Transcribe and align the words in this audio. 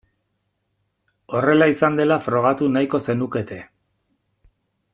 Horrela 1.39 1.67
izan 1.73 1.99
dela 2.01 2.17
frogatu 2.29 2.71
nahiko 2.77 3.01
zenukete. 3.07 3.59